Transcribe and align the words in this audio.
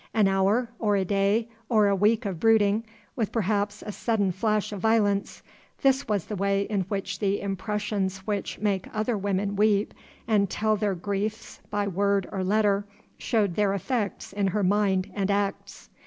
An 0.15 0.27
hour, 0.27 0.71
or 0.79 0.95
a 0.95 1.05
day, 1.05 1.47
or 1.69 1.87
a 1.87 1.95
week 1.95 2.25
of 2.25 2.39
brooding, 2.39 2.83
with 3.15 3.31
perhaps 3.31 3.83
a 3.85 3.91
sudden 3.91 4.31
flash 4.31 4.71
of 4.71 4.79
violence: 4.79 5.43
this 5.83 6.07
was 6.07 6.25
the 6.25 6.35
way 6.35 6.63
in 6.63 6.81
which 6.89 7.19
the 7.19 7.39
impressions 7.39 8.17
which 8.25 8.57
make 8.57 8.87
other 8.95 9.15
women 9.15 9.55
weep, 9.55 9.93
and 10.27 10.49
tell 10.49 10.75
their 10.75 10.95
griefs 10.95 11.59
by 11.69 11.87
word 11.87 12.27
or 12.31 12.43
letter, 12.43 12.83
showed 13.19 13.53
their 13.53 13.75
effects 13.75 14.33
in 14.33 14.47
her 14.47 14.63
mind 14.63 15.11
and 15.13 15.29
acts. 15.29 15.91